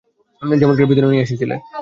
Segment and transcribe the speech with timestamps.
[0.41, 1.55] যেমন করে ভিতরে নিয়ে এসেছিলে।